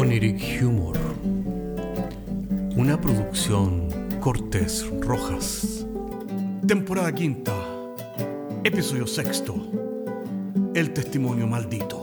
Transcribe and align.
Oniric 0.00 0.62
Humor. 0.62 0.96
Una 2.76 3.00
producción 3.00 3.88
Cortés 4.20 4.86
Rojas. 5.00 5.84
Temporada 6.68 7.12
quinta. 7.12 7.52
Episodio 8.62 9.08
sexto. 9.08 9.56
El 10.72 10.92
testimonio 10.92 11.48
maldito. 11.48 11.98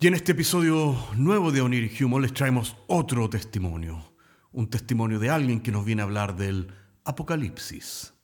Y 0.00 0.08
en 0.08 0.14
este 0.14 0.32
episodio 0.32 0.96
nuevo 1.14 1.52
de 1.52 1.60
Oniric 1.60 2.00
Humor 2.00 2.22
les 2.22 2.34
traemos 2.34 2.76
otro 2.88 3.30
testimonio. 3.30 4.12
Un 4.50 4.68
testimonio 4.68 5.20
de 5.20 5.30
alguien 5.30 5.60
que 5.60 5.70
nos 5.70 5.84
viene 5.84 6.02
a 6.02 6.06
hablar 6.06 6.34
del 6.34 6.74
apocalipsis. 7.04 8.14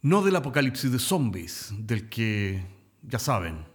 No 0.00 0.22
del 0.22 0.36
apocalipsis 0.36 0.92
de 0.92 1.00
zombies, 1.00 1.74
del 1.76 2.08
que, 2.08 2.64
ya 3.02 3.18
saben, 3.18 3.71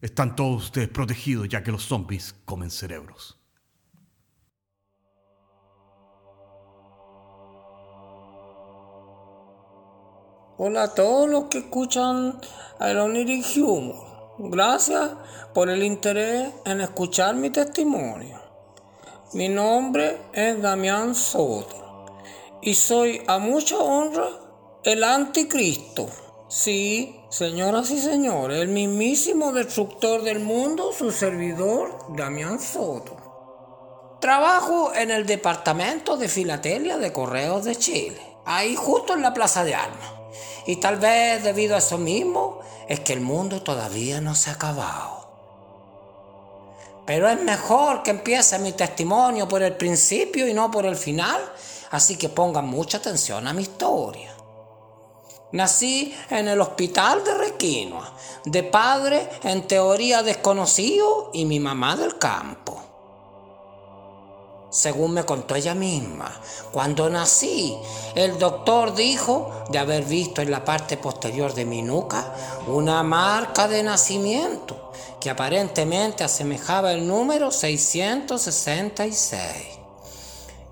están 0.00 0.36
todos 0.36 0.64
ustedes 0.64 0.88
protegidos 0.88 1.48
ya 1.48 1.62
que 1.62 1.72
los 1.72 1.84
zombies 1.84 2.34
comen 2.44 2.70
cerebros. 2.70 3.38
Hola 10.60 10.82
a 10.82 10.94
todos 10.94 11.28
los 11.28 11.44
que 11.44 11.58
escuchan 11.58 12.40
Oniric 12.80 13.46
Humor. 13.58 14.36
Gracias 14.38 15.10
por 15.54 15.70
el 15.70 15.82
interés 15.84 16.52
en 16.64 16.80
escuchar 16.80 17.36
mi 17.36 17.50
testimonio. 17.50 18.40
Mi 19.34 19.48
nombre 19.48 20.20
es 20.32 20.60
Damián 20.60 21.14
Soto 21.14 22.06
y 22.60 22.74
soy 22.74 23.22
a 23.26 23.38
mucha 23.38 23.76
honra 23.76 24.28
el 24.82 25.04
anticristo. 25.04 26.08
Sí, 26.50 27.20
señoras 27.28 27.90
y 27.90 28.00
señores, 28.00 28.62
el 28.62 28.68
mismísimo 28.68 29.52
destructor 29.52 30.22
del 30.22 30.40
mundo, 30.40 30.94
su 30.96 31.12
servidor, 31.12 32.06
Damián 32.16 32.58
Soto. 32.58 34.16
Trabajo 34.18 34.94
en 34.94 35.10
el 35.10 35.26
departamento 35.26 36.16
de 36.16 36.26
filatelia 36.26 36.96
de 36.96 37.12
Correos 37.12 37.64
de 37.64 37.76
Chile, 37.76 38.18
ahí 38.46 38.74
justo 38.76 39.12
en 39.12 39.20
la 39.20 39.34
Plaza 39.34 39.62
de 39.62 39.74
Armas. 39.74 40.10
Y 40.66 40.76
tal 40.76 40.96
vez 40.96 41.44
debido 41.44 41.74
a 41.74 41.80
eso 41.80 41.98
mismo 41.98 42.60
es 42.88 43.00
que 43.00 43.12
el 43.12 43.20
mundo 43.20 43.62
todavía 43.62 44.22
no 44.22 44.34
se 44.34 44.48
ha 44.48 44.54
acabado. 44.54 45.28
Pero 47.04 47.28
es 47.28 47.42
mejor 47.42 48.02
que 48.02 48.12
empiece 48.12 48.58
mi 48.58 48.72
testimonio 48.72 49.46
por 49.46 49.62
el 49.62 49.76
principio 49.76 50.48
y 50.48 50.54
no 50.54 50.70
por 50.70 50.86
el 50.86 50.96
final, 50.96 51.42
así 51.90 52.16
que 52.16 52.30
pongan 52.30 52.66
mucha 52.66 52.96
atención 52.96 53.46
a 53.46 53.52
mi 53.52 53.64
historia. 53.64 54.37
Nací 55.52 56.14
en 56.28 56.48
el 56.48 56.60
hospital 56.60 57.24
de 57.24 57.34
Requinoa, 57.34 58.12
de 58.44 58.62
padre 58.64 59.30
en 59.42 59.66
teoría 59.66 60.22
desconocido 60.22 61.30
y 61.32 61.46
mi 61.46 61.58
mamá 61.58 61.96
del 61.96 62.18
campo. 62.18 62.82
Según 64.70 65.14
me 65.14 65.24
contó 65.24 65.54
ella 65.54 65.74
misma, 65.74 66.30
cuando 66.70 67.08
nací, 67.08 67.74
el 68.14 68.38
doctor 68.38 68.94
dijo 68.94 69.64
de 69.70 69.78
haber 69.78 70.04
visto 70.04 70.42
en 70.42 70.50
la 70.50 70.62
parte 70.62 70.98
posterior 70.98 71.54
de 71.54 71.64
mi 71.64 71.80
nuca 71.80 72.34
una 72.66 73.02
marca 73.02 73.66
de 73.66 73.82
nacimiento 73.82 74.92
que 75.18 75.30
aparentemente 75.30 76.24
asemejaba 76.24 76.92
el 76.92 77.08
número 77.08 77.50
666. 77.50 79.77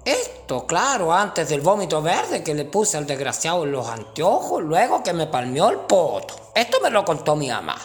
Esto, 0.06 0.68
claro, 0.68 1.12
antes 1.12 1.48
del 1.48 1.62
vómito 1.62 2.00
verde 2.00 2.44
que 2.44 2.54
le 2.54 2.64
puse 2.64 2.96
al 2.96 3.08
desgraciado 3.08 3.64
en 3.64 3.72
los 3.72 3.88
anteojos, 3.88 4.62
luego 4.62 5.02
que 5.02 5.12
me 5.12 5.26
palmeó 5.26 5.68
el 5.68 5.78
poto. 5.78 6.52
Esto 6.54 6.78
me 6.80 6.90
lo 6.90 7.04
contó 7.04 7.34
mi 7.34 7.48
mamá. 7.48 7.76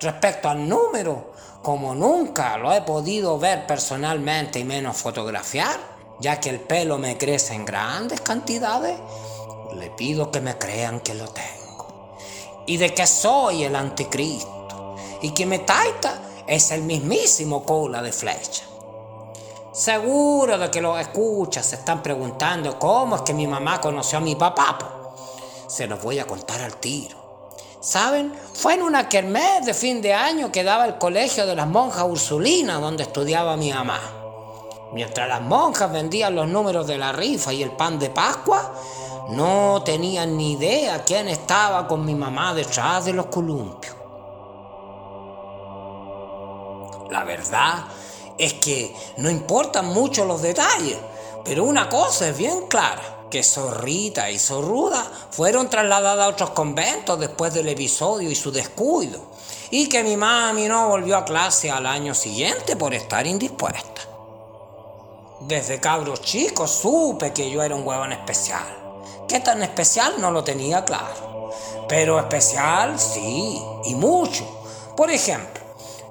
Respecto 0.00 0.48
al 0.48 0.66
número, 0.66 1.34
como 1.62 1.94
nunca 1.94 2.56
lo 2.56 2.72
he 2.72 2.80
podido 2.80 3.38
ver 3.38 3.66
personalmente 3.66 4.58
y 4.60 4.64
menos 4.64 4.96
fotografiar, 4.96 5.78
ya 6.18 6.40
que 6.40 6.48
el 6.48 6.60
pelo 6.60 6.96
me 6.96 7.18
crece 7.18 7.52
en 7.52 7.66
grandes 7.66 8.22
cantidades, 8.22 8.98
le 9.74 9.90
pido 9.90 10.30
que 10.30 10.40
me 10.40 10.56
crean 10.56 11.00
que 11.00 11.12
lo 11.12 11.28
tengo. 11.28 12.16
Y 12.66 12.78
de 12.78 12.94
que 12.94 13.06
soy 13.06 13.64
el 13.64 13.76
anticristo. 13.76 14.96
Y 15.20 15.32
que 15.34 15.44
me 15.44 15.58
taita 15.58 16.22
es 16.46 16.70
el 16.70 16.80
mismísimo 16.80 17.64
cola 17.66 18.00
de 18.00 18.12
flecha. 18.12 18.71
Seguro 19.72 20.58
de 20.58 20.70
que 20.70 20.82
los 20.82 21.00
escuchas 21.00 21.64
se 21.64 21.76
están 21.76 22.02
preguntando 22.02 22.78
cómo 22.78 23.16
es 23.16 23.22
que 23.22 23.32
mi 23.32 23.46
mamá 23.46 23.80
conoció 23.80 24.18
a 24.18 24.20
mi 24.20 24.36
papá. 24.36 24.78
Se 25.66 25.86
los 25.86 26.02
voy 26.02 26.18
a 26.18 26.26
contar 26.26 26.60
al 26.60 26.76
tiro. 26.76 27.16
¿Saben? 27.80 28.34
Fue 28.52 28.74
en 28.74 28.82
una 28.82 29.08
kermés 29.08 29.64
de 29.64 29.72
fin 29.72 30.02
de 30.02 30.12
año 30.12 30.52
que 30.52 30.62
daba 30.62 30.84
el 30.84 30.98
colegio 30.98 31.46
de 31.46 31.56
las 31.56 31.66
monjas 31.66 32.04
ursulinas 32.04 32.82
donde 32.82 33.04
estudiaba 33.04 33.56
mi 33.56 33.72
mamá. 33.72 33.98
Mientras 34.92 35.26
las 35.26 35.40
monjas 35.40 35.90
vendían 35.90 36.34
los 36.34 36.46
números 36.46 36.86
de 36.86 36.98
la 36.98 37.12
rifa 37.12 37.50
y 37.54 37.62
el 37.62 37.72
pan 37.72 37.98
de 37.98 38.10
Pascua, 38.10 38.74
no 39.30 39.82
tenían 39.82 40.36
ni 40.36 40.52
idea 40.52 41.02
quién 41.02 41.28
estaba 41.28 41.88
con 41.88 42.04
mi 42.04 42.14
mamá 42.14 42.52
detrás 42.52 43.06
de 43.06 43.14
los 43.14 43.26
columpios. 43.26 43.96
La 47.10 47.24
verdad 47.24 47.84
es 48.38 48.54
que 48.54 48.94
no 49.18 49.30
importan 49.30 49.86
mucho 49.86 50.24
los 50.24 50.42
detalles, 50.42 50.98
pero 51.44 51.64
una 51.64 51.88
cosa 51.88 52.28
es 52.28 52.36
bien 52.36 52.66
clara, 52.68 53.26
que 53.30 53.42
Zorrita 53.42 54.30
y 54.30 54.38
Zorruda 54.38 55.10
fueron 55.30 55.70
trasladadas 55.70 56.26
a 56.26 56.28
otros 56.28 56.50
conventos 56.50 57.18
después 57.18 57.54
del 57.54 57.68
episodio 57.68 58.30
y 58.30 58.34
su 58.34 58.52
descuido, 58.52 59.20
y 59.70 59.88
que 59.88 60.02
mi 60.02 60.16
mami 60.16 60.68
no 60.68 60.88
volvió 60.88 61.16
a 61.16 61.24
clase 61.24 61.70
al 61.70 61.86
año 61.86 62.14
siguiente 62.14 62.76
por 62.76 62.92
estar 62.92 63.26
indispuesta. 63.26 64.02
Desde 65.40 65.80
cabros 65.80 66.20
chicos 66.20 66.70
supe 66.70 67.32
que 67.32 67.50
yo 67.50 67.62
era 67.62 67.74
un 67.74 67.86
huevón 67.86 68.12
especial. 68.12 68.82
¿Qué 69.26 69.40
tan 69.40 69.62
especial? 69.62 70.20
No 70.20 70.30
lo 70.30 70.44
tenía 70.44 70.84
claro. 70.84 71.50
Pero 71.88 72.18
especial 72.18 73.00
sí, 73.00 73.60
y 73.84 73.94
mucho. 73.94 74.44
Por 74.96 75.10
ejemplo, 75.10 75.61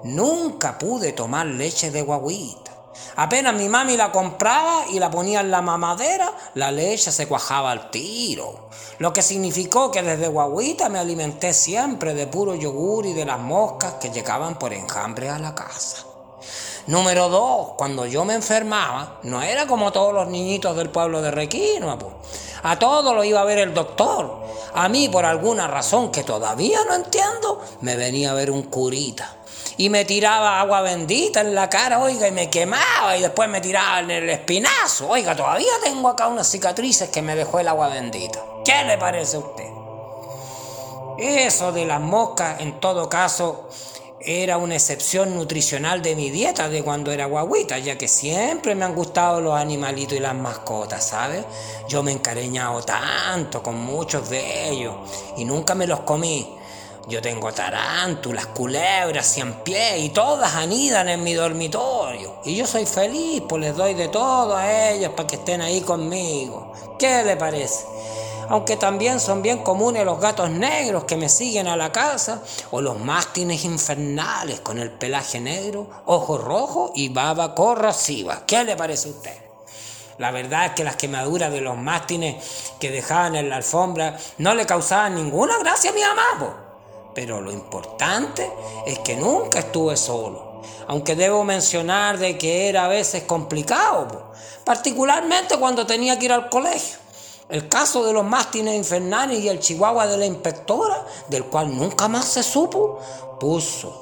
Nunca 0.04 0.80
pude 0.80 1.12
tomar 1.12 1.46
leche 1.46 1.92
de 1.92 2.02
guaguita. 2.02 2.72
Apenas 3.16 3.54
mi 3.54 3.70
mami 3.70 3.98
la 3.98 4.12
compraba 4.12 4.86
y 4.90 5.00
la 5.00 5.12
ponía 5.12 5.42
en 5.42 5.52
la 5.52 5.62
mamadera, 5.62 6.32
la 6.56 6.72
leche 6.72 7.12
se 7.12 7.28
cuajaba 7.28 7.72
al 7.72 7.92
tiro. 7.92 8.70
Lo 9.00 9.14
que 9.14 9.22
significó 9.22 9.92
que 9.92 10.02
desde 10.02 10.28
guaguita 10.28 10.90
me 10.90 11.00
alimenté 11.00 11.54
siempre 11.54 12.14
de 12.14 12.28
puro 12.28 12.56
yogur 12.56 13.06
y 13.06 13.14
de 13.14 13.26
las 13.26 13.40
moscas 13.40 13.96
que 13.96 14.10
llegaban 14.10 14.58
por 14.58 14.74
enjambre 14.74 15.30
a 15.30 15.40
la 15.40 15.54
casa. 15.54 16.06
Número 16.88 17.30
dos, 17.30 17.74
cuando 17.78 18.08
yo 18.08 18.26
me 18.26 18.34
enfermaba, 18.34 19.20
no 19.24 19.42
era 19.42 19.68
como 19.68 19.92
todos 19.92 20.14
los 20.14 20.28
niñitos 20.28 20.76
del 20.76 20.90
pueblo 20.90 21.22
de 21.22 21.30
Requino. 21.30 21.96
A 22.64 22.80
todo 22.80 23.14
lo 23.14 23.24
iba 23.24 23.42
a 23.42 23.46
ver 23.46 23.60
el 23.60 23.74
doctor. 23.74 24.42
A 24.74 24.90
mí, 24.90 25.10
por 25.10 25.26
alguna 25.26 25.68
razón 25.68 26.12
que 26.12 26.24
todavía 26.24 26.80
no 26.88 26.96
entiendo, 26.96 27.62
me 27.82 27.96
venía 27.96 28.32
a 28.32 28.36
ver 28.36 28.50
un 28.50 28.64
curita 28.64 29.41
y 29.78 29.90
me 29.90 30.06
tiraba 30.06 30.60
agua 30.60 30.82
bendita 30.82 31.42
en 31.42 31.56
la 31.56 31.70
cara, 31.70 32.00
oiga, 32.00 32.28
y 32.28 32.32
me 32.32 32.50
quemaba 32.50 33.18
y 33.18 33.22
después 33.22 33.50
me 33.50 33.62
tiraba 33.62 34.00
en 34.00 34.12
el 34.12 34.30
espinazo. 34.30 35.10
Oiga, 35.10 35.36
todavía 35.36 35.72
tengo 35.84 36.10
acá 36.10 36.28
unas 36.28 36.50
cicatrices 36.50 37.10
que 37.10 37.22
me 37.22 37.36
dejó 37.36 37.60
el 37.60 37.68
agua 37.68 37.88
bendita. 37.90 38.40
¿Qué 38.64 38.84
le 38.84 38.98
parece 38.98 39.38
a 39.38 39.40
usted? 39.40 39.70
Eso 41.18 41.72
de 41.72 41.86
las 41.86 42.02
moscas, 42.02 42.62
en 42.62 42.80
todo 42.80 43.08
caso, 43.10 43.70
era 44.24 44.58
una 44.58 44.76
excepción 44.76 45.36
nutricional 45.36 46.02
de 46.02 46.16
mi 46.16 46.30
dieta 46.30 46.70
de 46.70 46.84
cuando 46.84 47.12
era 47.12 47.26
guaguita, 47.26 47.80
ya 47.80 47.98
que 47.98 48.08
siempre 48.08 48.76
me 48.76 48.86
han 48.86 48.94
gustado 48.94 49.42
los 49.42 49.56
animalitos 49.56 50.18
y 50.18 50.20
las 50.20 50.36
mascotas, 50.36 51.08
¿sabes? 51.08 51.44
Yo 51.88 52.04
me 52.04 52.14
he 52.14 52.20
tanto 52.20 53.64
con 53.64 53.80
muchos 53.80 54.30
de 54.30 54.70
ellos 54.70 54.94
y 55.38 55.46
nunca 55.46 55.74
me 55.74 55.88
los 55.88 56.02
comí. 56.02 56.58
Yo 57.08 57.22
tengo 57.22 57.52
tarántulas, 57.52 58.46
culebras, 58.48 59.26
cien 59.26 59.64
pies 59.64 60.00
y 60.00 60.10
todas 60.10 60.54
anidan 60.56 61.10
en 61.10 61.24
mi 61.24 61.34
dormitorio. 61.34 62.36
Y 62.46 62.56
yo 62.56 62.68
soy 62.68 62.86
feliz, 62.86 63.42
pues 63.50 63.62
les 63.62 63.76
doy 63.76 63.96
de 63.96 64.08
todo 64.08 64.56
a 64.56 64.92
ellas 64.92 65.12
para 65.16 65.28
que 65.28 65.38
estén 65.38 65.62
ahí 65.62 65.82
conmigo. 65.82 66.74
¿Qué 67.00 67.24
le 67.24 67.36
parece? 67.38 67.86
Aunque 68.50 68.78
también 68.78 69.20
son 69.20 69.42
bien 69.42 69.60
comunes 69.64 70.06
los 70.06 70.20
gatos 70.20 70.50
negros 70.52 71.06
que 71.06 71.18
me 71.18 71.28
siguen 71.28 71.68
a 71.68 71.76
la 71.76 71.92
casa, 71.92 72.44
o 72.70 72.82
los 72.82 73.00
mástines 73.00 73.66
infernales 73.66 74.60
con 74.60 74.78
el 74.78 74.92
pelaje 74.92 75.40
negro, 75.40 75.90
ojos 76.06 76.44
rojos 76.44 76.92
y 76.94 77.10
baba 77.10 77.56
corrosiva. 77.56 78.46
¿Qué 78.46 78.64
le 78.64 78.76
parece 78.76 79.08
a 79.08 79.12
usted? 79.12 79.38
La 80.18 80.30
verdad 80.30 80.68
es 80.68 80.72
que 80.74 80.84
las 80.84 80.98
quemaduras 80.98 81.52
de 81.52 81.62
los 81.62 81.78
mástines 81.78 82.72
que 82.80 82.92
dejaban 82.92 83.36
en 83.36 83.50
la 83.50 83.56
alfombra 83.56 84.18
no 84.38 84.54
le 84.54 84.68
causaban 84.68 85.16
ninguna 85.16 85.58
gracia 85.58 85.90
a 85.90 85.94
mi 85.94 86.02
mamá. 86.02 86.71
Pero 87.14 87.42
lo 87.42 87.52
importante 87.52 88.50
es 88.86 89.00
que 89.00 89.18
nunca 89.18 89.60
estuve 89.60 89.98
solo, 89.98 90.62
aunque 90.88 91.16
debo 91.16 91.44
mencionar 91.44 92.18
de 92.18 92.38
que 92.38 92.70
era 92.70 92.86
a 92.86 92.88
veces 92.88 93.24
complicado, 93.24 94.32
particularmente 94.64 95.58
cuando 95.58 95.86
tenía 95.86 96.18
que 96.18 96.26
ir 96.26 96.34
al 96.34 96.50
colegio. 96.50 96.98
El 97.50 97.68
caso 97.68 98.06
de 98.06 98.14
los 98.14 98.24
mástines 98.24 98.76
infernales 98.76 99.40
y 99.42 99.50
el 99.50 99.60
chihuahua 99.60 100.08
de 100.08 100.18
la 100.18 100.26
inspectora, 100.26 101.06
del 101.28 101.44
cual 101.46 101.76
nunca 101.76 102.08
más 102.08 102.26
se 102.26 102.44
supo, 102.44 103.00
puso 103.42 104.02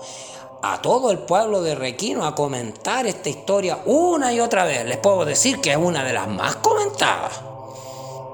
a 0.61 0.79
todo 0.81 1.09
el 1.09 1.19
pueblo 1.19 1.63
de 1.63 1.73
Requino 1.73 2.27
a 2.27 2.35
comentar 2.35 3.07
esta 3.07 3.29
historia 3.29 3.79
una 3.85 4.31
y 4.33 4.39
otra 4.39 4.65
vez. 4.65 4.85
Les 4.85 4.97
puedo 4.97 5.25
decir 5.25 5.61
que 5.61 5.71
es 5.71 5.77
una 5.77 6.03
de 6.03 6.13
las 6.13 6.27
más 6.27 6.57
comentadas. 6.57 7.41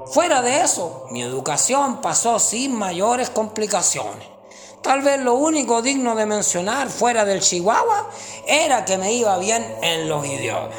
Fuera 0.07 0.42
de 0.42 0.62
eso, 0.62 1.06
mi 1.12 1.22
educación 1.22 2.01
pasó 2.01 2.38
sin 2.39 2.75
mayores 2.75 3.30
complicaciones. 3.30 4.35
Tal 4.86 5.02
vez 5.02 5.20
lo 5.20 5.34
único 5.34 5.82
digno 5.82 6.14
de 6.14 6.28
mencionar 6.28 6.90
fuera 6.90 7.26
del 7.26 7.40
Chihuahua 7.40 8.08
era 8.46 8.86
que 8.86 9.00
me 9.00 9.12
iba 9.14 9.36
bien 9.40 9.66
en 9.82 10.08
los 10.08 10.24
idiomas. 10.24 10.70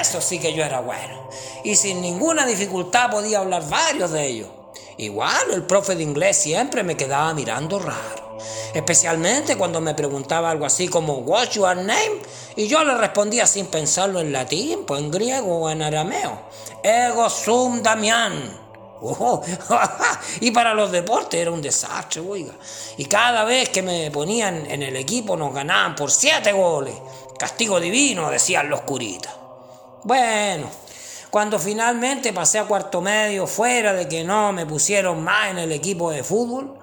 Eso 0.00 0.20
sí 0.20 0.38
que 0.38 0.52
yo 0.54 0.64
era 0.64 0.78
bueno. 0.78 1.28
Y 1.64 1.74
sin 1.74 2.00
ninguna 2.00 2.46
dificultad 2.46 3.10
podía 3.10 3.40
hablar 3.40 3.68
varios 3.68 4.12
de 4.12 4.26
ellos. 4.28 4.48
Igual 4.96 5.50
el 5.50 5.64
profe 5.64 5.96
de 5.96 6.04
inglés 6.04 6.36
siempre 6.36 6.84
me 6.84 6.96
quedaba 6.96 7.34
mirando 7.34 7.80
raro. 7.80 8.38
Especialmente 8.74 9.56
cuando 9.56 9.80
me 9.80 9.94
preguntaba 9.94 10.52
algo 10.52 10.64
así 10.64 10.86
como 10.86 11.14
What's 11.14 11.54
your 11.54 11.74
name? 11.74 12.22
Y 12.54 12.68
yo 12.68 12.84
le 12.84 12.94
respondía 12.94 13.44
sin 13.48 13.66
pensarlo 13.66 14.20
en 14.20 14.30
latín, 14.30 14.84
pues 14.86 15.00
en 15.00 15.10
griego 15.10 15.62
o 15.62 15.68
en 15.68 15.82
arameo. 15.82 16.42
Ego 16.84 17.28
sum 17.28 17.82
Damián. 17.82 18.67
Oh, 19.00 19.42
y 20.40 20.50
para 20.50 20.74
los 20.74 20.90
deportes 20.90 21.40
era 21.40 21.50
un 21.50 21.62
desastre, 21.62 22.20
oiga. 22.20 22.52
Y 22.96 23.04
cada 23.04 23.44
vez 23.44 23.68
que 23.68 23.82
me 23.82 24.10
ponían 24.10 24.70
en 24.70 24.82
el 24.82 24.96
equipo 24.96 25.36
nos 25.36 25.54
ganaban 25.54 25.94
por 25.94 26.10
siete 26.10 26.52
goles. 26.52 26.94
Castigo 27.38 27.78
divino, 27.78 28.30
decían 28.30 28.68
los 28.68 28.80
curitas. 28.80 29.32
Bueno, 30.02 30.68
cuando 31.30 31.58
finalmente 31.58 32.32
pasé 32.32 32.58
a 32.58 32.64
cuarto 32.64 33.00
medio, 33.00 33.46
fuera 33.46 33.92
de 33.92 34.08
que 34.08 34.24
no 34.24 34.52
me 34.52 34.66
pusieron 34.66 35.22
más 35.22 35.50
en 35.50 35.58
el 35.58 35.72
equipo 35.72 36.10
de 36.10 36.24
fútbol, 36.24 36.78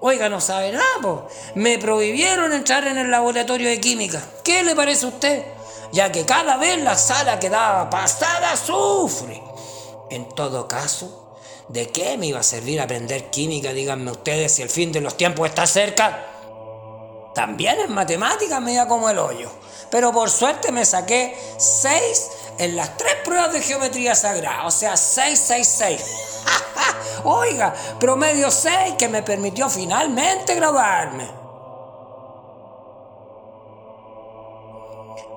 oiga, 0.00 0.28
no 0.28 0.40
sabe 0.40 0.72
nada, 0.72 0.84
pues. 1.02 1.18
me 1.56 1.78
prohibieron 1.78 2.52
entrar 2.52 2.86
en 2.86 2.96
el 2.98 3.10
laboratorio 3.10 3.68
de 3.68 3.80
química. 3.80 4.22
¿Qué 4.44 4.62
le 4.62 4.74
parece 4.74 5.06
a 5.06 5.08
usted? 5.08 5.44
Ya 5.92 6.12
que 6.12 6.24
cada 6.24 6.56
vez 6.56 6.80
la 6.82 6.96
sala 6.96 7.40
quedaba 7.40 7.90
pasada 7.90 8.56
sufre. 8.56 9.42
En 10.08 10.28
todo 10.28 10.68
caso, 10.68 11.19
¿De 11.70 11.88
qué 11.88 12.18
me 12.18 12.26
iba 12.26 12.40
a 12.40 12.42
servir 12.42 12.80
aprender 12.80 13.30
química, 13.30 13.72
díganme 13.72 14.10
ustedes, 14.10 14.52
si 14.52 14.62
el 14.62 14.68
fin 14.68 14.90
de 14.90 15.00
los 15.00 15.16
tiempos 15.16 15.48
está 15.48 15.68
cerca? 15.68 16.26
También 17.32 17.78
en 17.78 17.92
matemáticas 17.92 18.60
me 18.60 18.72
iba 18.72 18.88
como 18.88 19.08
el 19.08 19.20
hoyo. 19.20 19.48
Pero 19.88 20.10
por 20.10 20.30
suerte 20.30 20.72
me 20.72 20.84
saqué 20.84 21.38
6 21.58 22.30
en 22.58 22.74
las 22.74 22.96
tres 22.96 23.14
pruebas 23.24 23.52
de 23.52 23.60
geometría 23.60 24.16
sagrada, 24.16 24.66
o 24.66 24.70
sea, 24.72 24.96
6, 24.96 25.40
6, 25.46 25.74
6. 25.78 26.04
Oiga, 27.22 27.72
promedio 28.00 28.50
6 28.50 28.94
que 28.98 29.08
me 29.08 29.22
permitió 29.22 29.70
finalmente 29.70 30.56
graduarme. 30.56 31.39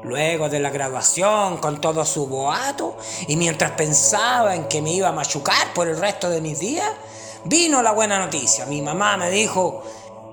Luego 0.04 0.50
de 0.50 0.60
la 0.60 0.70
graduación, 0.70 1.58
con 1.58 1.80
todo 1.80 2.06
su 2.06 2.28
boato, 2.28 2.98
y 3.28 3.36
mientras 3.36 3.72
pensaba 3.72 4.56
en 4.56 4.66
que 4.68 4.82
me 4.82 4.92
iba 4.92 5.10
a 5.10 5.14
machucar 5.14 5.74
por 5.74 5.88
el 5.88 5.98
resto 5.98 6.30
de 6.30 6.42
mis 6.42 6.60
días, 6.60 6.92
vino 7.46 7.82
la 7.82 7.92
buena 7.92 8.20
noticia. 8.20 8.66
Mi 8.66 8.82
mamá 8.82 9.18
me 9.18 9.30
dijo, 9.30 9.84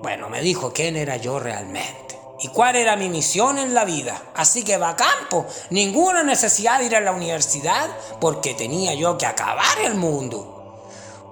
bueno, 0.01 0.29
me 0.29 0.41
dijo 0.41 0.73
quién 0.73 0.95
era 0.95 1.17
yo 1.17 1.39
realmente 1.39 2.01
y 2.41 2.47
cuál 2.47 2.75
era 2.75 2.95
mi 2.95 3.09
misión 3.09 3.57
en 3.59 3.73
la 3.73 3.85
vida. 3.85 4.21
Así 4.35 4.63
que 4.63 4.77
va 4.77 4.89
a 4.89 4.95
campo, 4.95 5.45
ninguna 5.69 6.23
necesidad 6.23 6.79
de 6.79 6.85
ir 6.85 6.95
a 6.95 7.01
la 7.01 7.11
universidad 7.11 7.89
porque 8.19 8.53
tenía 8.55 8.93
yo 8.95 9.17
que 9.17 9.27
acabar 9.27 9.79
el 9.83 9.95
mundo. 9.95 10.60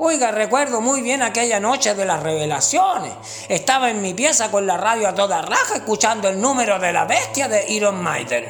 Oiga, 0.01 0.31
recuerdo 0.31 0.80
muy 0.80 1.01
bien 1.01 1.22
aquella 1.22 1.60
noche 1.60 1.94
de 1.94 2.06
las 2.06 2.24
revelaciones. 2.24 3.12
Estaba 3.50 3.90
en 3.90 4.01
mi 4.01 4.13
pieza 4.13 4.50
con 4.50 4.66
la 4.66 4.78
radio 4.78 5.10
a 5.10 5.13
toda 5.13 5.42
raja 5.42 5.75
escuchando 5.75 6.30
el 6.30 6.40
número 6.40 6.80
de 6.80 6.94
la 6.94 7.04
bestia 7.04 7.50
de 7.50 7.69
Iron 7.74 8.01
Maiden. 8.01 8.46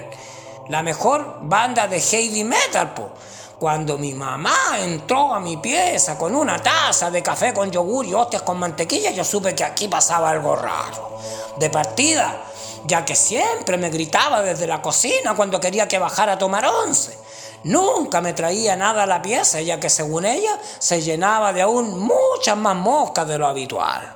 La 0.67 0.83
mejor 0.83 1.39
banda 1.41 1.87
de 1.87 1.99
heavy 1.99 2.43
metal, 2.43 2.93
po. 2.93 3.09
Cuando 3.57 3.97
mi 3.97 4.13
mamá 4.13 4.77
entró 4.77 5.33
a 5.33 5.39
mi 5.39 5.57
pieza 5.57 6.19
con 6.19 6.35
una 6.35 6.61
taza 6.61 7.09
de 7.09 7.23
café 7.23 7.51
con 7.51 7.71
yogur 7.71 8.05
y 8.05 8.13
hostias 8.13 8.43
con 8.43 8.59
mantequilla, 8.59 9.09
yo 9.09 9.23
supe 9.23 9.55
que 9.55 9.63
aquí 9.63 9.87
pasaba 9.87 10.29
algo 10.29 10.55
raro. 10.55 11.17
De 11.57 11.71
partida, 11.71 12.43
ya 12.85 13.03
que 13.03 13.15
siempre 13.15 13.75
me 13.77 13.89
gritaba 13.89 14.43
desde 14.43 14.67
la 14.67 14.83
cocina 14.83 15.33
cuando 15.35 15.59
quería 15.59 15.87
que 15.87 15.97
bajara 15.97 16.33
a 16.33 16.37
tomar 16.37 16.67
once. 16.67 17.17
Nunca 17.63 18.21
me 18.21 18.33
traía 18.33 18.75
nada 18.75 19.03
a 19.03 19.07
la 19.07 19.21
pieza, 19.21 19.61
ya 19.61 19.79
que 19.79 19.89
según 19.89 20.25
ella 20.25 20.59
se 20.79 21.01
llenaba 21.01 21.51
de 21.51 21.61
aún 21.61 21.99
muchas 21.99 22.57
más 22.57 22.75
moscas 22.75 23.27
de 23.27 23.37
lo 23.37 23.47
habitual. 23.47 24.15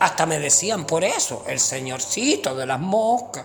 Hasta 0.00 0.26
me 0.26 0.40
decían 0.40 0.84
por 0.84 1.04
eso, 1.04 1.44
el 1.46 1.60
señorcito 1.60 2.56
de 2.56 2.66
las 2.66 2.80
moscas. 2.80 3.44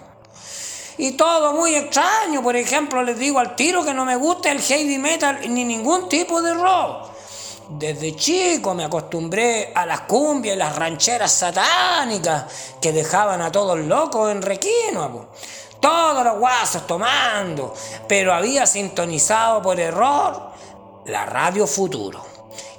Y 0.97 1.11
todo 1.11 1.53
muy 1.53 1.75
extraño, 1.75 2.41
por 2.41 2.55
ejemplo, 2.55 3.03
les 3.03 3.19
digo 3.19 3.37
al 3.37 3.55
tiro 3.55 3.85
que 3.85 3.93
no 3.93 4.05
me 4.05 4.15
gusta 4.15 4.51
el 4.51 4.59
heavy 4.59 4.97
metal 4.97 5.39
ni 5.47 5.63
ningún 5.63 6.09
tipo 6.09 6.41
de 6.41 6.55
rock. 6.55 7.11
Desde 7.69 8.15
chico 8.15 8.73
me 8.73 8.85
acostumbré 8.85 9.71
a 9.75 9.85
las 9.85 10.01
cumbias 10.01 10.55
y 10.55 10.59
las 10.59 10.75
rancheras 10.75 11.31
satánicas 11.31 12.45
que 12.81 12.91
dejaban 12.91 13.41
a 13.41 13.51
todos 13.51 13.77
locos 13.77 14.31
en 14.31 14.41
requino 14.41 15.27
todos 15.79 16.24
los 16.24 16.39
guasos 16.39 16.88
tomando, 16.88 17.74
pero 18.07 18.33
había 18.33 18.65
sintonizado 18.65 19.62
por 19.62 19.79
error 19.79 20.51
la 21.06 21.25
radio 21.25 21.68
futuro. 21.68 22.25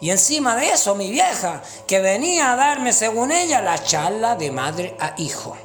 Y 0.00 0.10
encima 0.10 0.54
de 0.54 0.70
eso 0.70 0.94
mi 0.94 1.10
vieja, 1.10 1.62
que 1.86 2.00
venía 2.00 2.52
a 2.52 2.56
darme, 2.56 2.92
según 2.92 3.32
ella, 3.32 3.60
la 3.60 3.82
charla 3.82 4.36
de 4.36 4.50
madre 4.50 4.96
a 5.00 5.14
hijo. 5.16 5.56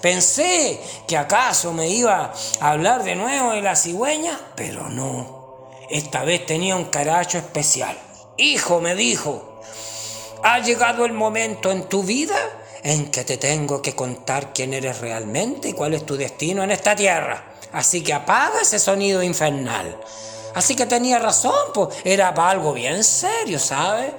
Pensé 0.00 0.80
que 1.06 1.16
acaso 1.16 1.72
me 1.72 1.88
iba 1.88 2.32
a 2.60 2.70
hablar 2.70 3.04
de 3.04 3.16
nuevo 3.16 3.52
de 3.52 3.62
la 3.62 3.76
cigüeña, 3.76 4.38
pero 4.54 4.88
no. 4.88 5.68
Esta 5.88 6.24
vez 6.24 6.46
tenía 6.46 6.76
un 6.76 6.86
caracho 6.86 7.38
especial. 7.38 7.98
Hijo, 8.36 8.80
me 8.80 8.94
dijo, 8.94 9.60
¿ha 10.42 10.58
llegado 10.58 11.04
el 11.04 11.12
momento 11.12 11.70
en 11.70 11.88
tu 11.88 12.02
vida 12.02 12.36
en 12.84 13.10
que 13.10 13.24
te 13.24 13.38
tengo 13.38 13.80
que 13.80 13.96
contar 13.96 14.52
quién 14.52 14.74
eres 14.74 15.00
realmente 15.00 15.70
y 15.70 15.72
cuál 15.72 15.94
es 15.94 16.04
tu 16.04 16.16
destino 16.16 16.62
en 16.62 16.70
esta 16.70 16.94
tierra. 16.94 17.42
Así 17.72 18.04
que 18.04 18.12
apaga 18.12 18.60
ese 18.60 18.78
sonido 18.78 19.22
infernal. 19.22 19.98
Así 20.54 20.76
que 20.76 20.86
tenía 20.86 21.18
razón, 21.18 21.72
pues 21.72 21.88
era 22.04 22.28
algo 22.28 22.72
bien 22.74 23.02
serio, 23.02 23.58
¿sabes? 23.58 24.12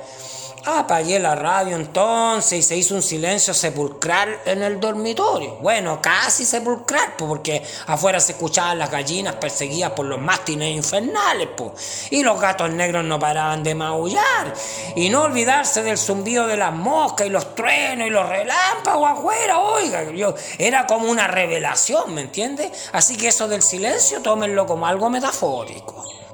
Apagué 0.68 1.20
la 1.20 1.36
radio 1.36 1.76
entonces 1.76 2.58
y 2.58 2.64
se 2.64 2.76
hizo 2.76 2.96
un 2.96 3.04
silencio 3.04 3.54
sepulcral 3.54 4.40
en 4.46 4.64
el 4.64 4.80
dormitorio. 4.80 5.58
Bueno, 5.62 6.02
casi 6.02 6.44
sepulcral, 6.44 7.14
porque 7.20 7.62
afuera 7.86 8.20
se 8.20 8.32
escuchaban 8.32 8.80
las 8.80 8.90
gallinas 8.90 9.36
perseguidas 9.36 9.92
por 9.92 10.08
los 10.08 10.20
mastines 10.20 10.76
infernales, 10.76 11.50
pues. 11.56 12.08
Y 12.10 12.24
los 12.24 12.42
gatos 12.42 12.72
negros 12.72 13.06
no 13.06 13.20
paraban 13.20 13.62
de 13.62 13.76
maullar. 13.76 14.56
Y 14.96 15.10
no 15.10 15.22
olvidarse 15.22 15.84
del 15.84 16.00
zumbido 16.00 16.48
de 16.48 16.58
las 16.58 16.74
moscas 16.74 17.28
y 17.28 17.30
los 17.30 17.54
truenos 17.54 18.08
y 18.08 18.10
los 18.10 18.28
relámpagos 18.28 19.20
afuera, 19.20 19.60
oiga. 19.60 20.10
Yo, 20.14 20.34
era 20.58 20.88
como 20.88 21.12
una 21.12 21.28
revelación, 21.28 22.12
¿me 22.16 22.22
entiendes? 22.22 22.90
Así 22.92 23.18
que 23.18 23.28
eso 23.28 23.48
del 23.48 23.62
silencio 23.62 24.20
tómenlo 24.24 24.66
como 24.66 24.88
algo 24.88 25.12
metafórico. 25.12 26.25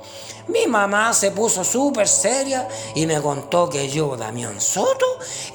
Mi 0.51 0.67
mamá 0.67 1.13
se 1.13 1.31
puso 1.31 1.63
súper 1.63 2.09
seria 2.09 2.67
y 2.93 3.05
me 3.05 3.21
contó 3.21 3.69
que 3.69 3.87
yo, 3.87 4.17
Damián 4.17 4.59
Soto, 4.59 5.05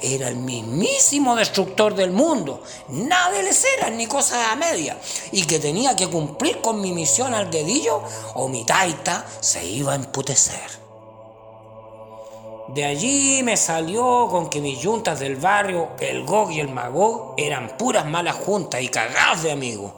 era 0.01 0.27
el 0.27 0.37
mismísimo 0.37 1.35
destructor 1.35 1.93
del 1.93 2.09
mundo. 2.09 2.63
Nada 2.87 3.31
de 3.31 3.43
leceras 3.43 3.91
ni 3.91 4.07
cosas 4.07 4.51
a 4.51 4.55
media. 4.55 4.97
Y 5.31 5.45
que 5.45 5.59
tenía 5.59 5.95
que 5.95 6.07
cumplir 6.07 6.61
con 6.61 6.81
mi 6.81 6.93
misión 6.93 7.35
al 7.35 7.51
dedillo 7.51 8.01
o 8.33 8.47
mi 8.47 8.65
taita 8.65 9.23
se 9.39 9.63
iba 9.63 9.91
a 9.91 9.95
emputecer. 9.97 10.87
De 12.69 12.83
allí 12.83 13.43
me 13.43 13.55
salió 13.55 14.27
con 14.31 14.49
que 14.49 14.61
mis 14.61 14.83
juntas 14.83 15.19
del 15.19 15.35
barrio, 15.35 15.89
el 15.99 16.25
GOG 16.25 16.51
y 16.53 16.59
el 16.59 16.69
MAGOG, 16.69 17.35
eran 17.37 17.77
puras 17.77 18.05
malas 18.07 18.35
juntas 18.35 18.81
y 18.81 18.89
cagadas 18.89 19.43
de 19.43 19.51
amigos 19.51 19.91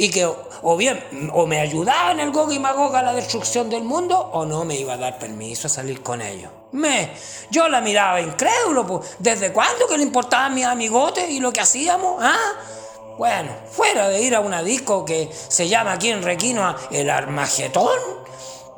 y 0.00 0.10
que 0.10 0.24
o 0.24 0.76
bien 0.78 1.30
o 1.34 1.46
me 1.46 1.60
ayudaba 1.60 2.12
en 2.12 2.20
el 2.20 2.30
Gog 2.30 2.50
y 2.52 2.58
Magog 2.58 2.96
a 2.96 3.02
la 3.02 3.12
destrucción 3.12 3.68
del 3.68 3.84
mundo 3.84 4.18
o 4.18 4.46
no 4.46 4.64
me 4.64 4.74
iba 4.74 4.94
a 4.94 4.96
dar 4.96 5.18
permiso 5.18 5.66
a 5.66 5.70
salir 5.70 6.02
con 6.02 6.22
ellos. 6.22 6.50
Me, 6.72 7.10
yo 7.50 7.68
la 7.68 7.82
miraba 7.82 8.18
incrédulo, 8.18 8.86
pues, 8.86 9.16
¿desde 9.18 9.52
cuándo 9.52 9.86
que 9.86 9.98
le 9.98 10.04
importaban 10.04 10.54
mis 10.54 10.64
amigotes 10.64 11.28
y 11.28 11.38
lo 11.38 11.52
que 11.52 11.60
hacíamos? 11.60 12.16
¿Ah? 12.18 12.52
Bueno, 13.18 13.52
fuera 13.70 14.08
de 14.08 14.22
ir 14.22 14.34
a 14.34 14.40
una 14.40 14.62
disco 14.62 15.04
que 15.04 15.30
se 15.30 15.68
llama 15.68 15.92
aquí 15.92 16.08
en 16.08 16.22
Requino 16.22 16.74
el 16.90 17.10
Armagetón, 17.10 17.98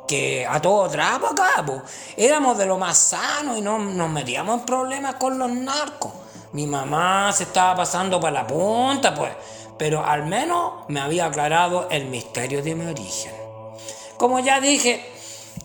que 0.05 0.45
a 0.45 0.61
todo 0.61 0.89
trapo 0.89 1.27
acá, 1.27 1.63
pues, 1.65 1.83
éramos 2.17 2.57
de 2.57 2.65
lo 2.65 2.77
más 2.77 2.97
sano 2.97 3.55
y 3.55 3.61
no 3.61 3.79
nos 3.79 4.09
metíamos 4.09 4.59
en 4.59 4.65
problemas 4.65 5.15
con 5.15 5.39
los 5.39 5.49
narcos. 5.49 6.11
Mi 6.51 6.67
mamá 6.67 7.31
se 7.31 7.43
estaba 7.43 7.77
pasando 7.77 8.19
para 8.19 8.41
la 8.41 8.45
punta, 8.45 9.15
pues 9.15 9.31
pero 9.83 10.05
al 10.05 10.25
menos 10.25 10.85
me 10.87 11.01
había 11.01 11.25
aclarado 11.25 11.89
el 11.91 12.05
misterio 12.05 12.63
de 12.63 12.73
mi 12.73 12.85
origen. 12.85 13.33
Como 14.15 14.39
ya 14.39 14.61
dije, 14.61 15.05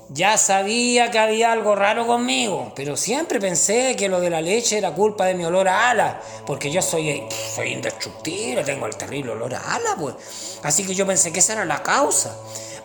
Ya 0.09 0.37
sabía 0.39 1.13
que 1.13 1.21
había 1.21 1.53
algo 1.53 1.77
raro 1.77 2.05
conmigo, 2.05 2.73
pero 2.75 2.97
siempre 2.97 3.39
pensé 3.39 3.95
que 3.95 4.09
lo 4.09 4.19
de 4.19 4.31
la 4.31 4.41
leche 4.41 4.77
era 4.77 4.91
culpa 4.91 5.27
de 5.27 5.35
mi 5.35 5.45
olor 5.45 5.69
a 5.69 5.91
ala, 5.91 6.21
porque 6.47 6.69
yo 6.69 6.83
soy, 6.83 7.23
soy 7.55 7.75
indestructible, 7.75 8.65
tengo 8.65 8.87
el 8.87 8.97
terrible 8.97 9.31
olor 9.31 9.55
a 9.55 9.75
ala, 9.77 9.95
pues. 9.97 10.15
Así 10.65 10.85
que 10.85 10.97
yo 10.97 11.07
pensé 11.07 11.33
que 11.33 11.39
esa 11.39 11.53
era 11.53 11.65
la 11.65 11.81
causa. 11.85 12.37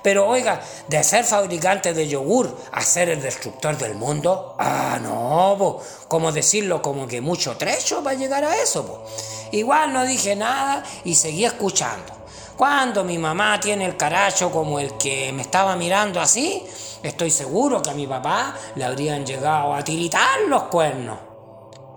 Pero 0.03 0.27
oiga, 0.27 0.61
de 0.87 1.03
ser 1.03 1.23
fabricante 1.23 1.93
de 1.93 2.07
yogur 2.07 2.55
a 2.71 2.81
ser 2.81 3.09
el 3.09 3.21
destructor 3.21 3.77
del 3.77 3.95
mundo, 3.95 4.55
ah, 4.59 4.99
no, 5.01 5.55
pues, 5.57 6.05
como 6.07 6.31
decirlo 6.31 6.81
como 6.81 7.07
que 7.07 7.21
mucho 7.21 7.57
trecho 7.57 8.03
para 8.03 8.17
llegar 8.17 8.43
a 8.43 8.55
eso, 8.57 8.85
pues. 8.85 9.49
Igual 9.53 9.93
no 9.93 10.05
dije 10.05 10.35
nada 10.35 10.83
y 11.05 11.15
seguí 11.15 11.45
escuchando. 11.45 12.13
Cuando 12.57 13.03
mi 13.03 13.17
mamá 13.17 13.59
tiene 13.59 13.85
el 13.85 13.97
caracho 13.97 14.51
como 14.51 14.79
el 14.79 14.97
que 14.97 15.31
me 15.33 15.41
estaba 15.41 15.75
mirando 15.75 16.21
así, 16.21 16.63
Estoy 17.03 17.31
seguro 17.31 17.81
que 17.81 17.89
a 17.89 17.93
mi 17.93 18.07
papá 18.07 18.55
le 18.75 18.85
habrían 18.85 19.25
llegado 19.25 19.73
a 19.73 19.83
tiritar 19.83 20.39
los 20.47 20.63
cuernos. 20.63 21.19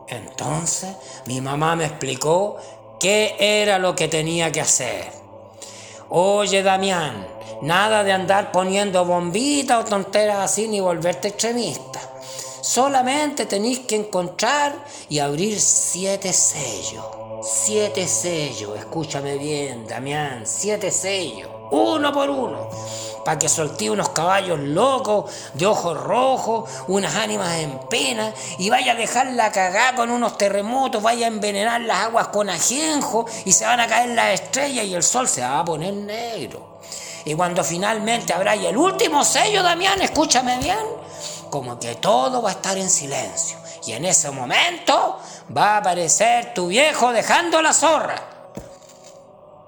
Entonces 0.09 0.97
mi 1.27 1.41
mamá 1.41 1.77
me 1.77 1.85
explicó 1.85 2.57
qué 2.99 3.37
era 3.39 3.79
lo 3.79 3.95
que 3.95 4.09
tenía 4.09 4.51
que 4.51 4.61
hacer. 4.61 5.13
Oye, 6.09 6.61
Damián, 6.65 7.25
nada 7.63 8.05
de 8.05 8.13
andar 8.13 8.53
poniendo 8.53 9.05
bombitas 9.05 9.81
o 9.81 9.85
tonteras 9.85 10.39
así 10.39 10.69
ni 10.69 10.81
volverte 10.81 11.29
extremista. 11.29 12.01
Solamente 12.61 13.47
tenéis 13.47 13.81
que 13.81 13.97
encontrar 13.97 14.75
y 15.09 15.19
abrir 15.19 15.61
siete 15.61 16.33
sellos. 16.33 17.05
Siete 17.43 18.09
sellos, 18.09 18.77
escúchame 18.79 19.37
bien, 19.37 19.87
Damián, 19.87 20.43
siete 20.47 20.91
sellos, 20.91 21.49
uno 21.71 22.13
por 22.13 22.31
uno 22.31 22.69
para 23.27 23.41
que 23.41 23.49
soltee 23.49 23.91
unos 23.91 24.11
caballos 24.11 24.61
locos, 24.61 25.33
de 25.55 25.67
ojos 25.67 26.01
rojos, 26.01 26.71
unas 26.87 27.17
ánimas 27.17 27.59
en 27.59 27.77
pena, 27.91 28.33
y 28.57 28.71
vaya 28.71 28.93
a 28.93 28.95
dejarla 28.95 29.51
cagar 29.51 29.97
con 29.97 30.11
unos 30.11 30.39
terremotos, 30.39 31.03
vaya 31.03 31.27
a 31.27 31.29
envenenar 31.29 31.81
las 31.81 32.05
aguas 32.05 32.29
con 32.29 32.49
ajenjo, 32.49 33.27
y 33.45 33.51
se 33.51 33.67
van 33.67 33.81
a 33.81 33.89
caer 33.89 34.11
las 34.11 34.41
estrellas 34.41 34.85
y 34.85 34.95
el 34.95 35.03
sol 35.03 35.27
se 35.27 35.41
va 35.41 35.59
a 35.59 35.65
poner 35.65 35.93
negro. 35.93 36.76
Y 37.27 37.35
cuando 37.35 37.65
finalmente 37.65 38.33
habrá 38.33 38.55
el 38.55 38.77
último 38.77 39.25
sello, 39.25 39.61
Damián, 39.65 40.01
escúchame 40.01 40.59
bien, 40.59 40.79
como 41.51 41.77
que 41.77 41.97
todo 41.97 42.41
va 42.41 42.51
a 42.51 42.53
estar 42.53 42.79
en 42.79 42.89
silencio. 42.89 43.59
Y 43.85 43.93
en 43.93 44.05
ese 44.05 44.31
momento 44.31 45.19
va 45.55 45.75
a 45.75 45.77
aparecer 45.79 46.55
tu 46.55 46.69
viejo 46.69 47.13
dejando 47.13 47.61
la 47.61 47.73
zorra. 47.73 48.15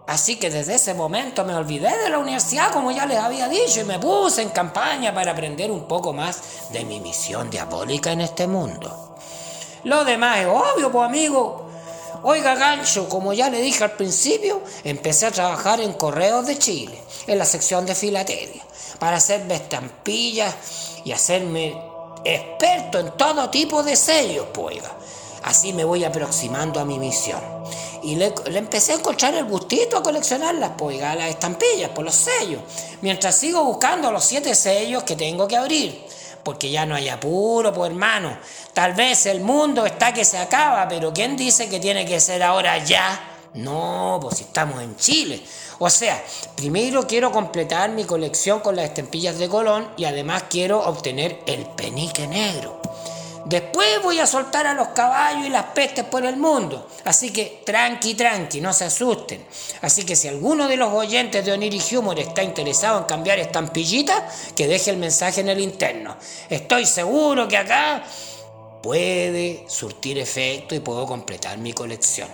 Así 0.06 0.36
que 0.36 0.50
desde 0.50 0.76
ese 0.76 0.94
momento 0.94 1.44
me 1.44 1.52
olvidé 1.52 1.98
de 1.98 2.08
la 2.08 2.20
universidad, 2.20 2.70
como 2.70 2.92
ya 2.92 3.06
les 3.06 3.18
había 3.18 3.48
dicho, 3.48 3.80
y 3.80 3.84
me 3.84 3.98
puse 3.98 4.42
en 4.42 4.50
campaña 4.50 5.12
para 5.12 5.32
aprender 5.32 5.68
un 5.72 5.88
poco 5.88 6.12
más 6.12 6.70
de 6.70 6.84
mi 6.84 7.00
misión 7.00 7.50
diabólica 7.50 8.12
en 8.12 8.20
este 8.20 8.46
mundo. 8.46 9.16
Lo 9.82 10.04
demás 10.04 10.38
es 10.38 10.46
obvio, 10.46 10.92
pues 10.92 11.08
amigo. 11.08 11.67
Oiga, 12.22 12.54
gancho, 12.56 13.08
como 13.08 13.32
ya 13.32 13.48
le 13.48 13.60
dije 13.60 13.84
al 13.84 13.92
principio, 13.92 14.60
empecé 14.84 15.26
a 15.26 15.30
trabajar 15.30 15.80
en 15.80 15.92
Correos 15.92 16.46
de 16.46 16.58
Chile, 16.58 16.98
en 17.26 17.38
la 17.38 17.44
sección 17.44 17.86
de 17.86 17.94
filatelia, 17.94 18.62
para 18.98 19.18
hacerme 19.18 19.54
estampillas 19.54 20.54
y 21.04 21.12
hacerme 21.12 21.80
experto 22.24 22.98
en 22.98 23.16
todo 23.16 23.50
tipo 23.50 23.82
de 23.82 23.96
sellos, 23.96 24.46
pues. 24.52 24.78
Así 25.44 25.72
me 25.72 25.84
voy 25.84 26.04
aproximando 26.04 26.80
a 26.80 26.84
mi 26.84 26.98
misión. 26.98 27.40
Y 28.02 28.16
le, 28.16 28.32
empecé 28.46 28.92
a 28.92 28.96
encontrar 28.96 29.34
el 29.34 29.44
gustito 29.44 29.96
a 29.96 30.02
coleccionarlas, 30.02 30.72
pues, 30.76 31.02
a 31.02 31.14
las 31.14 31.30
estampillas, 31.30 31.90
por 31.90 32.04
los 32.04 32.14
sellos. 32.14 32.60
Mientras 33.00 33.36
sigo 33.36 33.64
buscando 33.64 34.10
los 34.10 34.24
siete 34.24 34.54
sellos 34.54 35.04
que 35.04 35.14
tengo 35.16 35.46
que 35.46 35.56
abrir. 35.56 36.07
Porque 36.42 36.70
ya 36.70 36.86
no 36.86 36.94
hay 36.94 37.08
apuro, 37.08 37.72
pues 37.72 37.90
hermano. 37.90 38.36
Tal 38.72 38.94
vez 38.94 39.26
el 39.26 39.40
mundo 39.40 39.84
está 39.86 40.12
que 40.12 40.24
se 40.24 40.38
acaba, 40.38 40.88
pero 40.88 41.12
¿quién 41.12 41.36
dice 41.36 41.68
que 41.68 41.80
tiene 41.80 42.06
que 42.06 42.20
ser 42.20 42.42
ahora 42.42 42.78
ya? 42.84 43.34
No, 43.54 44.18
pues 44.20 44.38
si 44.38 44.44
estamos 44.44 44.82
en 44.82 44.96
Chile. 44.96 45.42
O 45.78 45.90
sea, 45.90 46.22
primero 46.56 47.06
quiero 47.06 47.30
completar 47.32 47.90
mi 47.90 48.04
colección 48.04 48.60
con 48.60 48.76
las 48.76 48.86
estampillas 48.86 49.38
de 49.38 49.48
Colón 49.48 49.88
y 49.96 50.04
además 50.04 50.44
quiero 50.50 50.80
obtener 50.80 51.40
el 51.46 51.64
penique 51.66 52.26
negro. 52.26 52.80
Después 53.48 54.02
voy 54.02 54.18
a 54.18 54.26
soltar 54.26 54.66
a 54.66 54.74
los 54.74 54.88
caballos 54.88 55.46
y 55.46 55.48
las 55.48 55.64
pestes 55.66 56.04
por 56.04 56.22
el 56.26 56.36
mundo. 56.36 56.86
Así 57.06 57.32
que 57.32 57.62
tranqui, 57.64 58.12
tranqui, 58.12 58.60
no 58.60 58.74
se 58.74 58.84
asusten. 58.84 59.42
Así 59.80 60.04
que 60.04 60.16
si 60.16 60.28
alguno 60.28 60.68
de 60.68 60.76
los 60.76 60.92
oyentes 60.92 61.46
de 61.46 61.52
Oniri 61.52 61.80
Humor 61.96 62.18
está 62.18 62.42
interesado 62.42 62.98
en 62.98 63.04
cambiar 63.04 63.38
estampillitas, 63.38 64.52
que 64.54 64.68
deje 64.68 64.90
el 64.90 64.98
mensaje 64.98 65.40
en 65.40 65.48
el 65.48 65.60
interno. 65.60 66.14
Estoy 66.50 66.84
seguro 66.84 67.48
que 67.48 67.56
acá 67.56 68.04
puede 68.82 69.64
surtir 69.66 70.18
efecto 70.18 70.74
y 70.74 70.80
puedo 70.80 71.06
completar 71.06 71.56
mi 71.56 71.72
colección. 71.72 72.28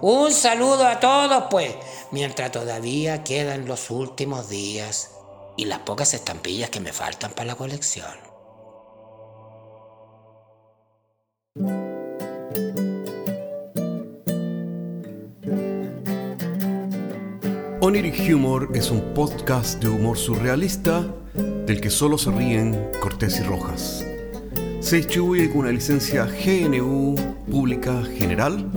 Un 0.00 0.32
saludo 0.32 0.84
a 0.84 0.98
todos, 0.98 1.44
pues, 1.48 1.76
mientras 2.10 2.50
todavía 2.50 3.22
quedan 3.22 3.66
los 3.66 3.88
últimos 3.90 4.48
días 4.48 5.10
y 5.56 5.66
las 5.66 5.78
pocas 5.78 6.12
estampillas 6.12 6.70
que 6.70 6.80
me 6.80 6.92
faltan 6.92 7.30
para 7.30 7.46
la 7.46 7.54
colección. 7.54 8.35
Oniric 17.80 18.30
Humor 18.30 18.72
es 18.74 18.90
un 18.90 19.00
podcast 19.14 19.82
de 19.82 19.88
humor 19.88 20.18
surrealista 20.18 21.06
del 21.66 21.80
que 21.80 21.88
solo 21.88 22.18
se 22.18 22.30
ríen 22.30 22.90
Cortés 23.00 23.40
y 23.40 23.42
Rojas. 23.44 24.04
Se 24.80 24.96
distribuye 24.96 25.48
con 25.48 25.60
una 25.60 25.72
licencia 25.72 26.26
GNU 26.26 27.14
Pública 27.50 28.02
General. 28.18 28.70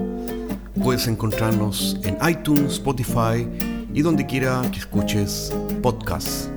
Puedes 0.81 1.05
encontrarnos 1.07 1.99
en 2.03 2.17
iTunes, 2.29 2.75
Spotify 2.75 3.45
y 3.93 4.01
donde 4.01 4.25
quiera 4.25 4.61
que 4.71 4.79
escuches 4.79 5.53
podcasts. 5.81 6.49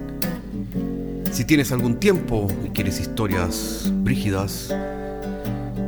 Si 1.32 1.44
tienes 1.44 1.72
algún 1.72 1.98
tiempo 1.98 2.46
y 2.64 2.68
quieres 2.68 3.00
historias 3.00 3.90
brígidas, 4.04 4.72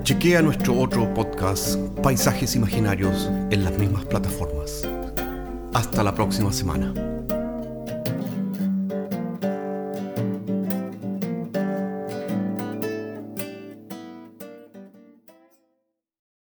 chequea 0.05 0.43
nuestro 0.43 0.79
otro 0.79 1.15
podcast, 1.15 1.77
Paisajes 2.03 2.55
Imaginarios, 2.57 3.31
en 3.51 3.65
las 3.65 3.79
mismas 3.79 4.05
plataformas. 4.05 4.87
Hasta 5.73 6.03
la 6.03 6.15
próxima 6.15 6.53
semana. 6.53 7.14